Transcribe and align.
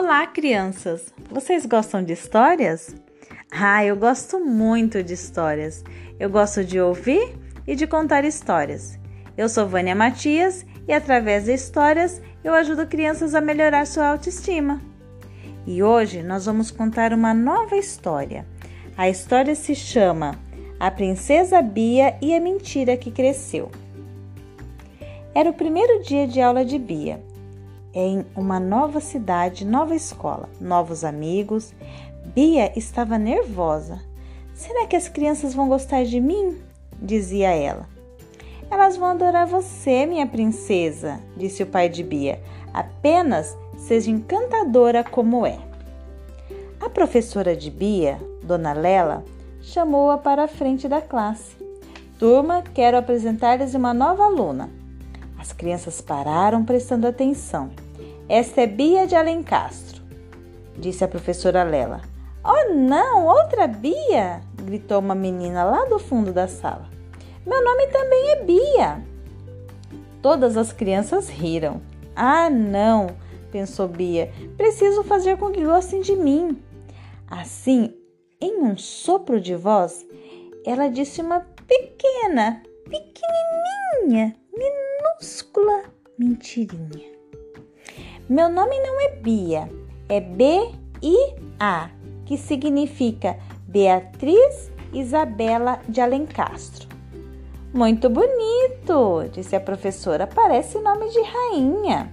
Olá, 0.00 0.24
crianças! 0.28 1.12
Vocês 1.28 1.66
gostam 1.66 2.04
de 2.04 2.12
histórias? 2.12 2.94
Ah, 3.50 3.84
eu 3.84 3.96
gosto 3.96 4.38
muito 4.38 5.02
de 5.02 5.12
histórias. 5.12 5.82
Eu 6.20 6.30
gosto 6.30 6.64
de 6.64 6.80
ouvir 6.80 7.36
e 7.66 7.74
de 7.74 7.84
contar 7.84 8.24
histórias. 8.24 8.96
Eu 9.36 9.48
sou 9.48 9.66
Vânia 9.66 9.96
Matias 9.96 10.64
e, 10.86 10.92
através 10.92 11.46
de 11.46 11.52
histórias, 11.52 12.22
eu 12.44 12.54
ajudo 12.54 12.86
crianças 12.86 13.34
a 13.34 13.40
melhorar 13.40 13.88
sua 13.88 14.06
autoestima. 14.06 14.80
E 15.66 15.82
hoje 15.82 16.22
nós 16.22 16.46
vamos 16.46 16.70
contar 16.70 17.12
uma 17.12 17.34
nova 17.34 17.76
história. 17.76 18.46
A 18.96 19.08
história 19.08 19.56
se 19.56 19.74
chama 19.74 20.38
A 20.78 20.92
Princesa 20.92 21.60
Bia 21.60 22.16
e 22.22 22.32
a 22.36 22.40
Mentira 22.40 22.96
que 22.96 23.10
Cresceu. 23.10 23.68
Era 25.34 25.50
o 25.50 25.54
primeiro 25.54 26.04
dia 26.04 26.24
de 26.28 26.40
aula 26.40 26.64
de 26.64 26.78
Bia 26.78 27.20
em 27.94 28.24
uma 28.36 28.60
nova 28.60 29.00
cidade, 29.00 29.64
nova 29.64 29.94
escola, 29.94 30.48
novos 30.60 31.04
amigos. 31.04 31.72
Bia 32.34 32.72
estava 32.76 33.18
nervosa. 33.18 34.00
Será 34.54 34.86
que 34.86 34.96
as 34.96 35.08
crianças 35.08 35.54
vão 35.54 35.68
gostar 35.68 36.04
de 36.04 36.20
mim? 36.20 36.58
dizia 37.00 37.50
ela. 37.50 37.86
Elas 38.70 38.96
vão 38.96 39.08
adorar 39.08 39.46
você, 39.46 40.04
minha 40.04 40.26
princesa, 40.26 41.20
disse 41.36 41.62
o 41.62 41.66
pai 41.66 41.88
de 41.88 42.02
Bia. 42.02 42.40
Apenas 42.74 43.56
seja 43.78 44.10
encantadora 44.10 45.02
como 45.02 45.46
é. 45.46 45.58
A 46.80 46.90
professora 46.90 47.56
de 47.56 47.70
Bia, 47.70 48.20
Dona 48.42 48.72
Lela, 48.72 49.24
chamou-a 49.62 50.18
para 50.18 50.44
a 50.44 50.48
frente 50.48 50.86
da 50.86 51.00
classe. 51.00 51.56
Turma, 52.18 52.62
quero 52.74 52.96
apresentar-lhes 52.96 53.74
uma 53.74 53.94
nova 53.94 54.24
aluna. 54.24 54.77
As 55.38 55.52
crianças 55.52 56.00
pararam 56.00 56.64
prestando 56.64 57.06
atenção. 57.06 57.70
Esta 58.28 58.62
é 58.62 58.66
Bia 58.66 59.06
de 59.06 59.14
Alencastro, 59.14 60.02
disse 60.76 61.04
a 61.04 61.08
professora 61.08 61.62
Lela. 61.62 62.02
Oh, 62.44 62.74
não, 62.74 63.26
outra 63.26 63.66
Bia! 63.66 64.40
gritou 64.62 64.98
uma 64.98 65.14
menina 65.14 65.64
lá 65.64 65.84
do 65.86 65.98
fundo 65.98 66.32
da 66.32 66.48
sala. 66.48 66.88
Meu 67.46 67.62
nome 67.64 67.86
também 67.86 68.30
é 68.30 68.42
Bia. 68.42 69.02
Todas 70.20 70.56
as 70.56 70.72
crianças 70.72 71.28
riram. 71.28 71.80
Ah, 72.14 72.50
não, 72.50 73.08
pensou 73.50 73.88
Bia, 73.88 74.30
preciso 74.56 75.02
fazer 75.04 75.38
com 75.38 75.50
que 75.50 75.64
gostem 75.64 76.00
de 76.00 76.16
mim. 76.16 76.60
Assim, 77.30 77.94
em 78.40 78.62
um 78.62 78.76
sopro 78.76 79.40
de 79.40 79.54
voz, 79.54 80.06
ela 80.64 80.88
disse 80.88 81.20
uma 81.20 81.40
pequena, 81.66 82.62
pequenininha, 82.84 84.34
minúscula 85.18 85.82
mentirinha. 86.16 87.10
Meu 88.28 88.48
nome 88.48 88.78
não 88.80 89.00
é 89.00 89.16
Bia, 89.16 89.68
é 90.08 90.20
B-I-A, 90.20 91.90
que 92.24 92.36
significa 92.36 93.36
Beatriz 93.66 94.70
Isabela 94.92 95.80
de 95.88 96.00
Alencastro. 96.00 96.88
Muito 97.74 98.08
bonito, 98.08 99.28
disse 99.32 99.56
a 99.56 99.60
professora, 99.60 100.24
parece 100.24 100.78
nome 100.78 101.08
de 101.10 101.20
rainha. 101.20 102.12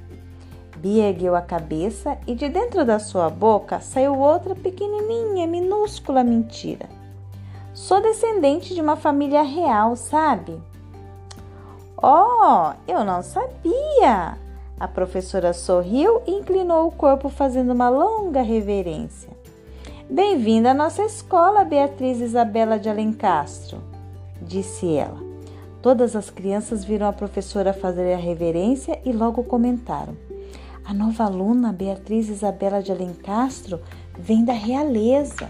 Bia 0.77 1.09
ergueu 1.09 1.35
a 1.35 1.41
cabeça 1.41 2.17
e 2.25 2.33
de 2.33 2.49
dentro 2.49 2.83
da 2.83 2.97
sua 2.97 3.29
boca 3.29 3.79
saiu 3.81 4.17
outra 4.17 4.55
pequenininha, 4.55 5.45
minúscula 5.45 6.23
mentira. 6.23 6.89
Sou 7.71 8.01
descendente 8.01 8.73
de 8.73 8.81
uma 8.81 8.95
família 8.95 9.43
real, 9.43 9.95
sabe? 9.95 10.59
Oh, 12.07 12.71
eu 12.87 13.03
não 13.03 13.23
sabia! 13.23 14.37
A 14.79 14.87
professora 14.87 15.53
sorriu 15.53 16.21
e 16.27 16.33
inclinou 16.33 16.85
o 16.85 16.91
corpo, 16.91 17.29
fazendo 17.29 17.73
uma 17.73 17.89
longa 17.89 18.43
reverência. 18.43 19.31
Bem-vinda 20.07 20.69
à 20.69 20.73
nossa 20.75 21.01
escola, 21.01 21.63
Beatriz 21.63 22.19
Isabela 22.19 22.77
de 22.77 22.87
Alencastro, 22.87 23.81
disse 24.39 24.95
ela. 24.95 25.17
Todas 25.81 26.15
as 26.15 26.29
crianças 26.29 26.85
viram 26.85 27.07
a 27.07 27.11
professora 27.11 27.73
fazer 27.73 28.13
a 28.13 28.17
reverência 28.17 29.01
e 29.03 29.11
logo 29.11 29.43
comentaram: 29.43 30.15
A 30.85 30.93
nova 30.93 31.23
aluna, 31.23 31.73
Beatriz 31.73 32.29
Isabela 32.29 32.83
de 32.83 32.91
Alencastro, 32.91 33.81
vem 34.15 34.45
da 34.45 34.53
realeza. 34.53 35.49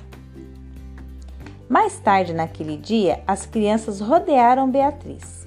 Mais 1.67 1.99
tarde 1.99 2.33
naquele 2.33 2.77
dia, 2.77 3.21
as 3.27 3.45
crianças 3.45 3.99
rodearam 3.99 4.71
Beatriz. 4.71 5.45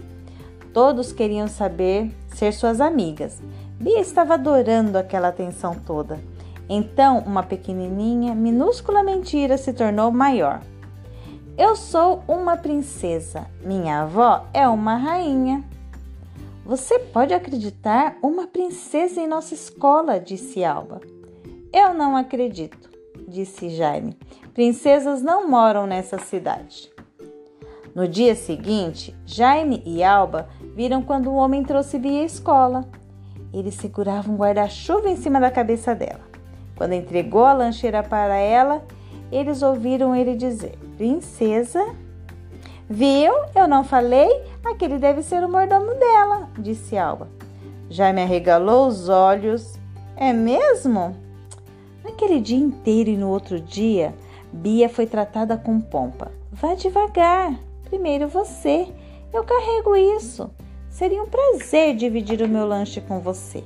Todos 0.73 1.13
queriam 1.13 1.49
saber 1.49 2.15
ser 2.35 2.53
suas 2.53 2.81
amigas 2.81 3.41
Bia 3.81 4.01
estava 4.01 4.35
adorando 4.35 4.99
aquela 4.99 5.29
atenção 5.29 5.77
toda. 5.77 6.19
Então, 6.69 7.21
uma 7.21 7.45
pequenininha, 7.45 8.35
minúscula 8.35 9.05
mentira 9.05 9.57
se 9.57 9.73
tornou 9.73 10.11
maior. 10.11 10.61
Eu 11.57 11.77
sou 11.77 12.25
uma 12.27 12.57
princesa, 12.57 13.47
minha 13.65 14.03
avó 14.03 14.45
é 14.53 14.69
uma 14.69 14.97
rainha. 14.97 15.63
Você 16.65 16.99
pode 16.99 17.33
acreditar 17.33 18.17
uma 18.21 18.49
princesa 18.49 19.21
em 19.21 19.29
nossa 19.29 19.55
escola, 19.55 20.19
disse 20.19 20.65
Alba. 20.65 21.01
Eu 21.73 21.95
não 21.95 22.17
acredito, 22.17 22.91
disse 23.29 23.71
Jaime. 23.71 24.19
Princesas 24.55 25.23
não 25.23 25.49
moram 25.49 25.87
nessa 25.87 26.19
cidade. 26.19 26.91
No 27.99 28.07
dia 28.07 28.37
seguinte, 28.37 29.13
Jaime 29.27 29.83
e 29.85 30.05
Alba 30.05 30.49
viram 30.77 31.03
quando 31.03 31.31
o 31.31 31.35
homem 31.35 31.65
trouxe 31.65 31.99
Bia 31.99 32.21
à 32.21 32.25
escola. 32.25 32.85
Ele 33.53 33.73
segurava 33.73 34.31
um 34.31 34.37
guarda-chuva 34.37 35.09
em 35.09 35.17
cima 35.17 35.41
da 35.41 35.51
cabeça 35.51 35.97
dela. 35.97 36.21
Quando 36.77 36.93
entregou 36.93 37.45
a 37.45 37.53
lancheira 37.53 38.01
para 38.05 38.37
ela, 38.37 38.85
eles 39.33 39.63
ouviram 39.63 40.15
ele 40.15 40.37
dizer: 40.37 40.79
Princesa, 40.97 41.85
viu? 42.89 43.33
Eu 43.53 43.67
não 43.67 43.83
falei? 43.83 44.31
Aquele 44.65 44.99
deve 44.99 45.21
ser 45.21 45.43
o 45.43 45.51
mordomo 45.51 45.93
dela, 45.93 46.49
disse 46.57 46.97
Alba. 46.97 47.27
Já 47.91 48.13
me 48.13 48.23
arregalou 48.23 48.87
os 48.87 49.09
olhos. 49.09 49.77
É 50.15 50.33
mesmo? 50.33 51.17
Naquele 52.05 52.41
dia 52.41 52.59
inteiro 52.59 53.11
e 53.11 53.17
no 53.17 53.29
outro 53.29 53.59
dia, 53.59 54.15
Bia 54.53 54.89
foi 54.89 55.05
tratada 55.05 55.57
com 55.57 55.81
pompa. 55.81 56.31
Vá 56.53 56.77
devagar. 56.77 57.67
Primeiro 57.89 58.29
você. 58.29 58.89
Eu 59.33 59.45
carrego 59.45 59.97
isso. 59.97 60.51
Seria 60.91 61.23
um 61.23 61.29
prazer 61.29 61.95
dividir 61.97 62.43
o 62.43 62.49
meu 62.49 62.67
lanche 62.67 63.01
com 63.01 63.21
você. 63.21 63.63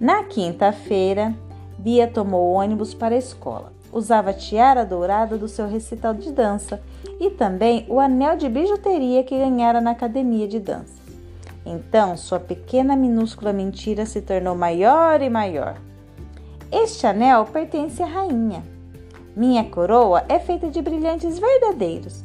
Na 0.00 0.24
quinta-feira, 0.24 1.34
Bia 1.78 2.06
tomou 2.06 2.50
o 2.50 2.54
ônibus 2.54 2.94
para 2.94 3.14
a 3.14 3.18
escola. 3.18 3.72
Usava 3.92 4.30
a 4.30 4.34
tiara 4.34 4.84
dourada 4.84 5.38
do 5.38 5.48
seu 5.48 5.68
recital 5.68 6.14
de 6.14 6.32
dança 6.32 6.82
e 7.20 7.30
também 7.30 7.86
o 7.88 8.00
anel 8.00 8.36
de 8.36 8.48
bijuteria 8.48 9.22
que 9.22 9.38
ganhara 9.38 9.80
na 9.80 9.92
academia 9.92 10.48
de 10.48 10.58
dança. 10.58 11.02
Então, 11.64 12.16
sua 12.16 12.40
pequena 12.40 12.96
minúscula 12.96 13.52
mentira 13.52 14.04
se 14.04 14.20
tornou 14.20 14.54
maior 14.54 15.22
e 15.22 15.30
maior. 15.30 15.76
Este 16.70 17.06
anel 17.06 17.46
pertence 17.46 18.02
à 18.02 18.06
rainha. 18.06 18.64
Minha 19.36 19.64
coroa 19.64 20.24
é 20.28 20.38
feita 20.38 20.68
de 20.68 20.82
brilhantes 20.82 21.38
verdadeiros. 21.38 22.24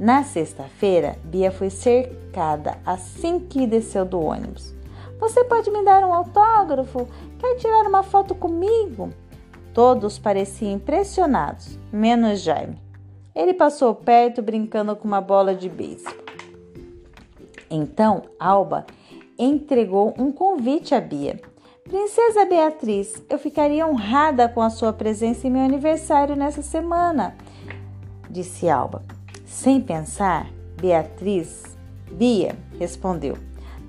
Na 0.00 0.24
sexta-feira, 0.24 1.18
Bia 1.22 1.52
foi 1.52 1.68
cercada 1.68 2.78
assim 2.86 3.38
que 3.38 3.66
desceu 3.66 4.06
do 4.06 4.18
ônibus. 4.18 4.74
Você 5.18 5.44
pode 5.44 5.70
me 5.70 5.84
dar 5.84 6.02
um 6.04 6.14
autógrafo? 6.14 7.06
Quer 7.38 7.56
tirar 7.56 7.86
uma 7.86 8.02
foto 8.02 8.34
comigo? 8.34 9.10
Todos 9.74 10.18
pareciam 10.18 10.72
impressionados, 10.72 11.78
menos 11.92 12.40
Jaime. 12.40 12.80
Ele 13.34 13.52
passou 13.52 13.94
perto 13.94 14.40
brincando 14.40 14.96
com 14.96 15.06
uma 15.06 15.20
bola 15.20 15.54
de 15.54 15.68
beisebol. 15.68 16.14
Então, 17.70 18.22
Alba 18.38 18.86
entregou 19.38 20.14
um 20.18 20.32
convite 20.32 20.94
a 20.94 21.00
Bia. 21.00 21.38
Princesa 21.84 22.46
Beatriz, 22.46 23.22
eu 23.28 23.38
ficaria 23.38 23.86
honrada 23.86 24.48
com 24.48 24.62
a 24.62 24.70
sua 24.70 24.94
presença 24.94 25.46
em 25.46 25.50
meu 25.50 25.62
aniversário 25.62 26.34
nessa 26.34 26.62
semana, 26.62 27.36
disse 28.30 28.66
Alba. 28.66 29.19
Sem 29.50 29.80
pensar, 29.80 30.46
Beatriz, 30.80 31.64
Bia, 32.12 32.56
respondeu: 32.78 33.36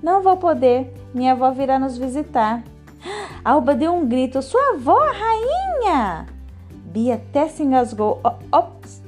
Não 0.02 0.20
vou 0.20 0.36
poder, 0.36 0.92
minha 1.14 1.32
avó 1.32 1.50
virá 1.52 1.78
nos 1.78 1.96
visitar. 1.96 2.64
Alba 3.42 3.72
deu 3.72 3.94
um 3.94 4.06
grito: 4.06 4.42
Sua 4.42 4.74
avó, 4.74 4.98
rainha! 4.98 6.26
Bia 6.72 7.14
até 7.14 7.48
se 7.48 7.62
engasgou. 7.62 8.20
Ops! 8.50 9.02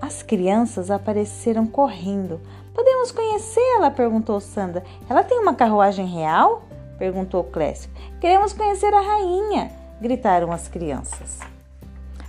As 0.00 0.22
crianças 0.22 0.90
apareceram 0.92 1.66
correndo. 1.66 2.40
Podemos 2.72 3.10
conhecê-la? 3.10 3.90
perguntou 3.90 4.40
Sandra. 4.40 4.84
Ela 5.10 5.24
tem 5.24 5.38
uma 5.40 5.54
carruagem 5.54 6.06
real? 6.06 6.62
perguntou 6.98 7.44
Clécio. 7.44 7.90
Queremos 8.20 8.52
conhecer 8.52 8.94
a 8.94 9.00
rainha, 9.00 9.72
gritaram 10.00 10.52
as 10.52 10.68
crianças. 10.68 11.40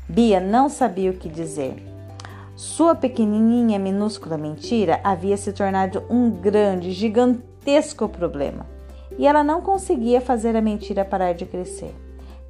Bia 0.10 0.40
não 0.40 0.68
sabia 0.68 1.12
o 1.12 1.14
que 1.14 1.30
dizer. 1.30 1.93
Sua 2.56 2.94
pequenininha 2.94 3.80
minúscula 3.80 4.38
mentira 4.38 5.00
havia 5.04 5.36
se 5.38 5.52
tornado 5.52 6.04
um 6.10 6.30
grande, 6.30 6.92
gigantesco 6.92 8.08
problema 8.08 8.74
e 9.18 9.28
ela 9.28 9.44
não 9.44 9.62
conseguia 9.62 10.22
fazer 10.22 10.56
a 10.56 10.62
mentira 10.62 11.06
parar 11.06 11.34
de 11.34 11.46
crescer. 11.46 11.94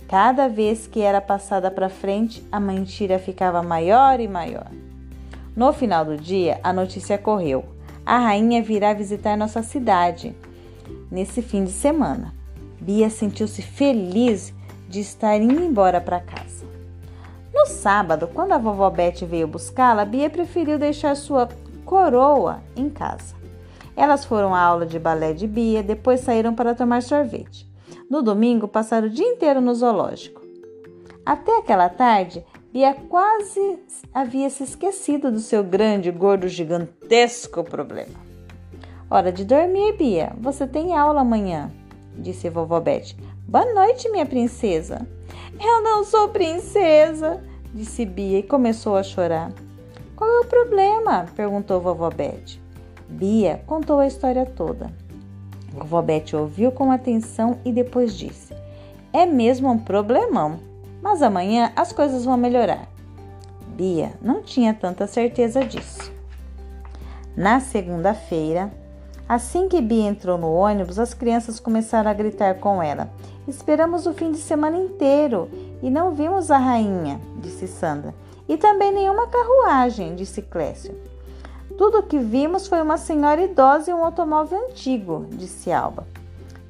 Cada 0.08 0.48
vez 0.48 0.88
que 0.88 1.02
era 1.02 1.22
passada 1.22 1.72
para 1.72 1.90
frente, 1.90 2.46
a 2.52 2.60
mentira 2.60 3.18
ficava 3.18 3.64
maior 3.64 4.20
e 4.20 4.28
maior. 4.28 4.68
No 5.56 5.72
final 5.72 6.06
do 6.06 6.18
dia, 6.18 6.60
a 6.64 6.74
notícia 6.74 7.18
correu. 7.18 7.64
A 8.06 8.18
rainha 8.18 8.62
virá 8.62 8.94
visitar 8.94 9.38
nossa 9.38 9.64
cidade 9.64 10.36
nesse 11.10 11.42
fim 11.42 11.64
de 11.64 11.72
semana. 11.72 12.34
Bia 12.80 13.10
sentiu-se 13.10 13.62
feliz 13.62 14.54
de 14.90 15.00
estar 15.00 15.38
indo 15.38 15.64
embora 15.64 16.02
para 16.02 16.20
casa. 16.20 16.73
No 17.64 17.68
sábado, 17.68 18.28
quando 18.28 18.52
a 18.52 18.58
vovó 18.58 18.90
Beth 18.90 19.26
veio 19.26 19.48
buscá-la, 19.48 20.04
Bia 20.04 20.30
preferiu 20.30 20.78
deixar 20.78 21.16
sua 21.16 21.48
coroa 21.86 22.62
em 22.76 22.90
casa. 22.90 23.36
Elas 23.96 24.26
foram 24.26 24.54
à 24.54 24.60
aula 24.60 24.86
de 24.86 25.00
balé 25.00 25.32
de 25.32 25.48
Bia, 25.48 25.82
depois 25.82 26.20
saíram 26.20 26.54
para 26.54 26.76
tomar 26.76 27.02
sorvete. 27.02 27.66
No 28.10 28.22
domingo, 28.22 28.68
passaram 28.68 29.08
o 29.08 29.10
dia 29.10 29.26
inteiro 29.26 29.62
no 29.62 29.74
zoológico. 29.74 30.42
Até 31.26 31.60
aquela 31.60 31.88
tarde, 31.88 32.46
Bia 32.74 32.94
quase 33.08 33.80
havia 34.14 34.50
se 34.50 34.66
esquecido 34.66 35.32
do 35.32 35.40
seu 35.40 35.64
grande, 35.64 36.12
gordo, 36.12 36.50
gigantesco 36.50 37.64
problema. 37.64 38.20
Hora 39.10 39.32
de 39.32 39.46
dormir, 39.46 39.94
Bia. 39.94 40.34
Você 40.38 40.68
tem 40.68 40.98
aula 40.98 41.22
amanhã, 41.22 41.72
disse 42.18 42.50
vovó 42.50 42.82
Beth. 42.82 43.16
Boa 43.48 43.74
noite, 43.74 44.10
minha 44.10 44.26
princesa. 44.26 45.08
Eu 45.58 45.82
não 45.82 46.04
sou 46.04 46.28
princesa, 46.28 47.42
disse 47.74 48.06
Bia 48.06 48.40
e 48.40 48.44
começou 48.44 48.96
a 48.96 49.04
chorar. 49.04 49.52
Qual 50.16 50.30
é 50.30 50.40
o 50.42 50.46
problema? 50.46 51.26
perguntou 51.36 51.82
vovó 51.82 52.10
Beth. 52.10 52.60
Bia 53.10 53.62
contou 53.66 54.00
a 54.00 54.08
história 54.08 54.46
toda. 54.46 54.92
Vovó 55.72 56.02
Beth 56.02 56.34
ouviu 56.34 56.72
com 56.72 56.92
atenção 56.92 57.58
e 57.66 57.72
depois 57.72 58.16
disse: 58.16 58.54
É 59.12 59.26
mesmo 59.26 59.72
um 59.72 59.80
problemão, 59.80 60.60
mas 61.02 61.22
amanhã 61.22 61.72
as 61.76 61.92
coisas 61.92 62.26
vão 62.26 62.38
melhorar. 62.38 62.88
Bia 63.68 64.14
não 64.22 64.44
tinha 64.44 64.74
tanta 64.74 65.08
certeza 65.08 65.66
disso. 65.66 66.12
Na 67.36 67.60
segunda-feira, 67.60 68.72
assim 69.28 69.68
que 69.68 69.82
Bia 69.82 70.08
entrou 70.08 70.38
no 70.38 70.54
ônibus, 70.54 71.00
as 71.00 71.14
crianças 71.14 71.60
começaram 71.60 72.10
a 72.10 72.14
gritar 72.14 72.56
com 72.56 72.82
ela: 72.82 73.10
Esperamos 73.48 74.06
o 74.06 74.14
fim 74.14 74.32
de 74.32 74.38
semana 74.38 74.78
inteiro 74.78 75.50
e 75.82 75.90
não 75.90 76.12
vimos 76.12 76.50
a 76.50 76.58
rainha, 76.58 77.20
disse 77.38 77.68
Sandra. 77.68 78.14
E 78.48 78.58
também 78.58 78.92
nenhuma 78.92 79.28
carruagem, 79.28 80.16
disse 80.16 80.42
Clécio. 80.42 80.96
Tudo 81.78 82.00
o 82.00 82.04
que 82.04 82.20
vimos 82.20 82.68
foi 82.68 82.82
uma 82.82 82.98
senhora 82.98 83.44
idosa 83.44 83.90
e 83.90 83.94
um 83.94 84.04
automóvel 84.04 84.68
antigo, 84.70 85.26
disse 85.32 85.72
Alba. 85.72 86.06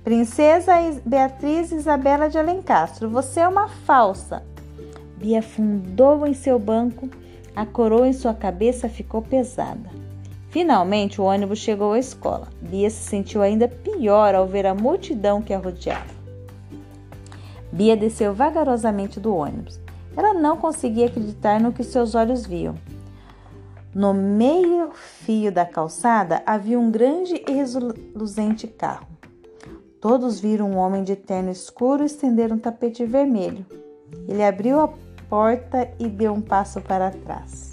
Princesa 0.03 0.73
Beatriz 1.05 1.71
Isabela 1.71 2.29
de 2.29 2.37
Alencastro, 2.37 3.09
você 3.09 3.39
é 3.39 3.47
uma 3.47 3.67
falsa. 3.67 4.43
Bia 5.17 5.41
fundou 5.41 6.25
em 6.27 6.33
seu 6.33 6.59
banco, 6.59 7.09
a 7.55 7.65
coroa 7.65 8.07
em 8.07 8.13
sua 8.13 8.33
cabeça 8.33 8.89
ficou 8.89 9.21
pesada. 9.21 9.89
Finalmente 10.53 11.19
o 11.19 11.23
ônibus 11.23 11.57
chegou 11.57 11.93
à 11.93 11.97
escola. 11.97 12.47
Bia 12.61 12.87
se 12.87 13.09
sentiu 13.09 13.41
ainda 13.41 13.67
pior 13.67 14.35
ao 14.35 14.45
ver 14.45 14.67
a 14.67 14.75
multidão 14.75 15.41
que 15.41 15.51
a 15.51 15.57
rodeava. 15.57 16.13
Bia 17.71 17.97
desceu 17.97 18.35
vagarosamente 18.35 19.19
do 19.19 19.35
ônibus. 19.35 19.79
Ela 20.15 20.31
não 20.31 20.55
conseguia 20.55 21.07
acreditar 21.07 21.59
no 21.59 21.73
que 21.73 21.83
seus 21.83 22.13
olhos 22.13 22.45
viam. 22.45 22.75
No 23.95 24.13
meio-fio 24.13 25.51
da 25.51 25.65
calçada 25.65 26.43
havia 26.45 26.79
um 26.79 26.91
grande 26.91 27.43
e 27.47 27.51
reluzente 27.51 28.67
carro. 28.67 29.07
Todos 29.99 30.39
viram 30.39 30.69
um 30.69 30.77
homem 30.77 31.03
de 31.03 31.15
terno 31.15 31.49
escuro 31.49 32.03
estender 32.03 32.53
um 32.53 32.59
tapete 32.59 33.03
vermelho. 33.07 33.65
Ele 34.27 34.43
abriu 34.43 34.79
a 34.81 34.89
porta 35.27 35.89
e 35.97 36.07
deu 36.07 36.31
um 36.31 36.41
passo 36.41 36.79
para 36.79 37.09
trás. 37.09 37.72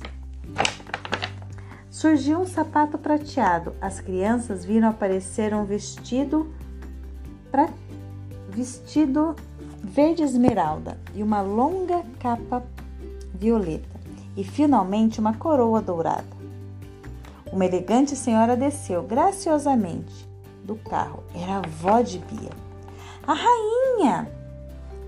Surgiu 2.00 2.40
um 2.40 2.46
sapato 2.46 2.96
prateado. 2.96 3.74
As 3.78 4.00
crianças 4.00 4.64
viram 4.64 4.88
aparecer 4.88 5.52
um 5.52 5.66
vestido 5.66 6.50
pra... 7.50 7.68
vestido 8.48 9.36
verde 9.84 10.22
esmeralda 10.22 10.98
e 11.14 11.22
uma 11.22 11.42
longa 11.42 12.02
capa 12.18 12.64
violeta 13.34 14.00
e 14.34 14.42
finalmente 14.42 15.20
uma 15.20 15.34
coroa 15.34 15.82
dourada. 15.82 16.24
Uma 17.52 17.66
elegante 17.66 18.16
senhora 18.16 18.56
desceu 18.56 19.02
graciosamente 19.02 20.26
do 20.64 20.76
carro. 20.76 21.22
Era 21.34 21.56
a 21.56 21.58
avó 21.58 22.00
de 22.00 22.18
Bia. 22.18 22.52
A 23.26 23.34
rainha! 23.34 24.26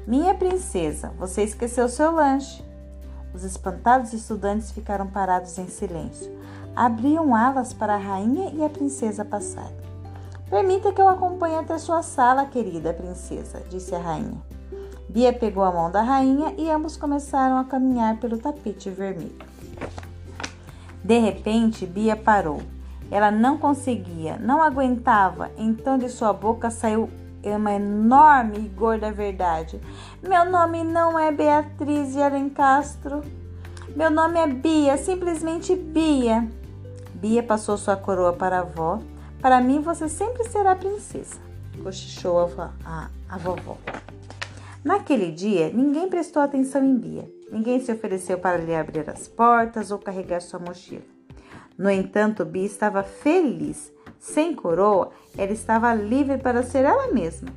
Minha 0.06 0.35
princesa, 0.35 1.11
você 1.19 1.43
esqueceu 1.43 1.89
seu 1.89 2.12
lanche. 2.12 2.62
Os 3.33 3.44
espantados 3.44 4.12
estudantes 4.12 4.71
ficaram 4.73 5.06
parados 5.06 5.56
em 5.56 5.69
silêncio. 5.69 6.31
Abriam 6.74 7.34
alas 7.34 7.72
para 7.72 7.94
a 7.94 7.98
rainha 7.98 8.50
e 8.54 8.64
a 8.64 8.69
princesa 8.69 9.24
passar. 9.24 9.70
Permita 10.48 10.92
que 10.92 11.00
eu 11.00 11.08
acompanhe 11.08 11.56
até 11.56 11.76
sua 11.76 12.02
sala, 12.02 12.46
querida 12.46 12.94
princesa, 12.94 13.62
disse 13.70 13.94
a 13.94 13.98
rainha. 13.98 14.42
Bia 15.08 15.32
pegou 15.32 15.62
a 15.62 15.70
mão 15.70 15.90
da 15.90 16.00
rainha 16.00 16.54
e 16.56 16.70
ambos 16.70 16.96
começaram 16.96 17.58
a 17.58 17.64
caminhar 17.64 18.16
pelo 18.19 18.38
tapete 18.38 18.88
vermelho. 18.88 19.36
De 21.04 21.19
repente, 21.19 21.84
Bia 21.84 22.16
parou. 22.16 22.62
Ela 23.10 23.30
não 23.30 23.58
conseguia, 23.58 24.38
não 24.38 24.62
aguentava, 24.62 25.50
então 25.58 25.98
de 25.98 26.08
sua 26.08 26.32
boca 26.32 26.70
saiu 26.70 27.10
uma 27.44 27.72
enorme 27.72 28.58
e 28.58 28.69
gorda 28.69 29.12
verdade. 29.12 29.78
Meu 30.22 30.50
nome 30.50 30.84
não 30.84 31.19
é 31.19 31.30
Beatriz 31.30 32.12
de 32.12 32.22
Alencastro. 32.22 33.20
Meu 33.94 34.10
nome 34.10 34.38
é 34.38 34.46
Bia, 34.46 34.96
simplesmente 34.96 35.74
Bia. 35.74 36.48
Bia 37.22 37.40
passou 37.40 37.78
sua 37.78 37.94
coroa 37.94 38.32
para 38.32 38.56
a 38.56 38.62
avó. 38.62 38.98
Para 39.40 39.60
mim, 39.60 39.80
você 39.80 40.08
sempre 40.08 40.42
será 40.42 40.74
princesa, 40.74 41.38
cochichou 41.80 42.52
a, 42.58 42.72
a, 42.84 43.10
a 43.28 43.38
vovó. 43.38 43.78
Naquele 44.82 45.30
dia, 45.30 45.70
ninguém 45.72 46.08
prestou 46.08 46.42
atenção 46.42 46.82
em 46.82 46.96
Bia. 46.96 47.32
Ninguém 47.48 47.78
se 47.78 47.92
ofereceu 47.92 48.40
para 48.40 48.56
lhe 48.56 48.74
abrir 48.74 49.08
as 49.08 49.28
portas 49.28 49.92
ou 49.92 50.00
carregar 50.00 50.42
sua 50.42 50.58
mochila. 50.58 51.04
No 51.78 51.88
entanto, 51.88 52.44
Bia 52.44 52.66
estava 52.66 53.04
feliz. 53.04 53.92
Sem 54.19 54.52
coroa, 54.52 55.12
ela 55.38 55.52
estava 55.52 55.94
livre 55.94 56.38
para 56.38 56.64
ser 56.64 56.84
ela 56.84 57.12
mesma. 57.12 57.50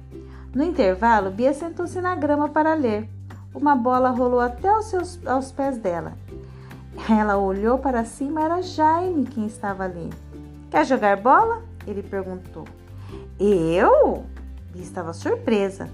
No 0.54 0.64
intervalo, 0.64 1.32
Bia 1.32 1.56
sentou-se 1.56 2.00
na 2.00 2.16
grama 2.16 2.50
para 2.50 2.76
ler. 2.76 3.10
Uma 3.52 3.76
bola 3.76 4.12
rolou 4.12 4.42
até 4.42 4.68
aos, 4.68 4.86
seus, 4.86 5.26
aos 5.26 5.52
pés 5.52 5.80
dela. 5.80 6.14
Ela 7.08 7.38
olhou 7.38 7.78
para 7.78 8.04
cima, 8.04 8.42
era 8.44 8.62
Jaime 8.64 9.26
quem 9.26 9.46
estava 9.46 9.84
ali. 9.84 10.10
Quer 10.72 10.86
jogar 10.86 11.18
bola? 11.18 11.62
Ele 11.86 12.02
perguntou. 12.02 12.66
Eu? 13.40 14.24
Bia 14.72 14.82
estava 14.82 15.14
surpresa. 15.14 15.88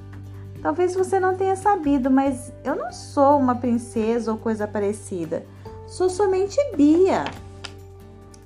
Talvez 0.62 0.96
você 0.96 1.20
não 1.20 1.36
tenha 1.36 1.56
sabido, 1.56 2.10
mas 2.10 2.54
eu 2.64 2.76
não 2.76 2.94
sou 2.94 3.38
uma 3.38 3.56
princesa 3.56 4.32
ou 4.32 4.38
coisa 4.38 4.66
parecida. 4.68 5.46
Sou 5.86 6.10
somente 6.10 6.58
Bia. 6.78 7.26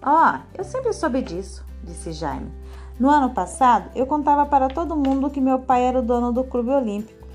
Ó, 0.02 0.34
oh, 0.34 0.40
eu 0.58 0.64
sempre 0.64 0.92
soube 0.94 1.22
disso, 1.22 1.64
disse 1.84 2.14
Jaime. 2.14 2.52
No 3.00 3.10
ano 3.10 3.32
passado, 3.32 3.92
eu 3.94 4.08
contava 4.08 4.46
para 4.46 4.70
todo 4.70 4.96
mundo 4.96 5.30
que 5.30 5.42
meu 5.42 5.60
pai 5.60 5.84
era 5.84 6.00
o 6.00 6.02
dono 6.02 6.32
do 6.32 6.44
clube 6.44 6.72
olímpico. 6.72 7.28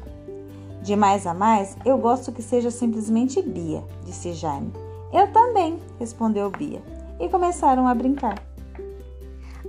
De 0.83 0.97
mais 0.97 1.27
a 1.27 1.35
mais, 1.35 1.77
eu 1.85 1.99
gosto 1.99 2.33
que 2.33 2.43
seja 2.43 2.71
simplesmente 2.71 3.41
Bia, 3.43 3.85
disse 4.05 4.33
Jaime. 4.33 4.90
Eu 5.13 5.27
também, 5.29 5.79
respondeu 5.99 6.51
Bia, 6.51 6.83
e 7.19 7.29
começaram 7.29 7.87
a 7.87 7.95
brincar. 7.95 8.41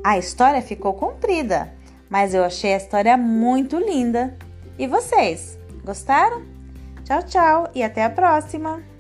A 0.04 0.18
história 0.18 0.62
ficou 0.62 0.94
comprida, 0.94 1.74
mas 2.10 2.34
eu 2.34 2.44
achei 2.44 2.74
a 2.74 2.78
história 2.78 3.18
muito 3.18 3.78
linda. 3.78 4.38
E 4.78 4.88
vocês, 4.88 5.60
gostaram? 5.84 6.44
Tchau, 7.04 7.24
tchau 7.24 7.72
e 7.74 7.84
até 7.84 8.04
a 8.04 8.10
próxima! 8.10 8.91